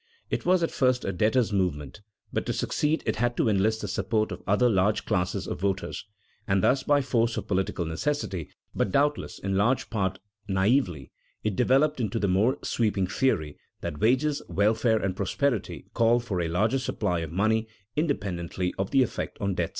It 0.31 0.47
was 0.47 0.63
at 0.63 0.71
first 0.71 1.05
a 1.05 1.11
debtors' 1.11 1.53
movement, 1.53 2.01
but 2.33 2.47
to 2.47 2.53
succeed 2.53 3.03
it 3.05 3.17
had 3.17 3.37
to 3.37 3.47
enlist 3.47 3.81
the 3.81 3.87
support 3.87 4.31
of 4.31 4.41
other 4.47 4.67
large 4.67 5.05
classes 5.05 5.45
of 5.47 5.59
voters. 5.61 6.07
And 6.47 6.63
thus, 6.63 6.81
by 6.81 7.03
force 7.03 7.37
of 7.37 7.47
political 7.47 7.85
necessity, 7.85 8.49
but 8.73 8.91
doubtless 8.91 9.37
in 9.37 9.55
large 9.57 9.91
part 9.91 10.17
naïvely, 10.49 11.11
it 11.43 11.55
developed 11.55 11.99
into 11.99 12.17
the 12.17 12.27
more 12.27 12.57
sweeping 12.63 13.05
theory 13.05 13.59
that 13.81 13.99
wages, 13.99 14.41
welfare, 14.49 14.97
and 14.97 15.15
prosperity 15.15 15.85
called 15.93 16.23
for 16.25 16.41
a 16.41 16.47
larger 16.47 16.79
supply 16.79 17.19
of 17.19 17.31
money 17.31 17.67
independently 17.95 18.73
of 18.79 18.89
the 18.89 19.03
effect 19.03 19.37
on 19.39 19.53
debts. 19.53 19.69